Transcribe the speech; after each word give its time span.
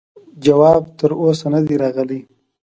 جواب 0.45 0.81
تر 0.97 1.11
اوسه 1.21 1.47
نه 1.53 1.59
دی 1.65 1.75
راغلی. 1.83 2.19